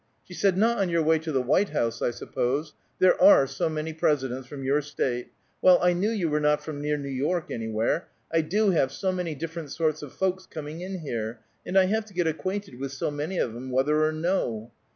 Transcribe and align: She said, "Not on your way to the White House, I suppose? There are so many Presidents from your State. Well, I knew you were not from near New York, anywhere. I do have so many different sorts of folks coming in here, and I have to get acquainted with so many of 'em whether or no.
She 0.23 0.33
said, 0.33 0.57
"Not 0.57 0.79
on 0.79 0.89
your 0.89 1.03
way 1.03 1.19
to 1.19 1.31
the 1.31 1.43
White 1.43 1.69
House, 1.69 2.01
I 2.01 2.09
suppose? 2.09 2.73
There 2.97 3.21
are 3.21 3.45
so 3.45 3.69
many 3.69 3.93
Presidents 3.93 4.47
from 4.47 4.63
your 4.63 4.81
State. 4.81 5.29
Well, 5.61 5.77
I 5.79 5.93
knew 5.93 6.09
you 6.09 6.27
were 6.27 6.39
not 6.39 6.63
from 6.63 6.81
near 6.81 6.97
New 6.97 7.05
York, 7.07 7.51
anywhere. 7.51 8.07
I 8.33 8.41
do 8.41 8.71
have 8.71 8.91
so 8.91 9.11
many 9.11 9.35
different 9.35 9.69
sorts 9.69 10.01
of 10.01 10.11
folks 10.11 10.47
coming 10.47 10.81
in 10.81 11.01
here, 11.01 11.41
and 11.67 11.77
I 11.77 11.85
have 11.85 12.05
to 12.05 12.15
get 12.15 12.25
acquainted 12.25 12.79
with 12.79 12.91
so 12.91 13.11
many 13.11 13.37
of 13.37 13.55
'em 13.55 13.69
whether 13.69 14.03
or 14.03 14.11
no. 14.11 14.71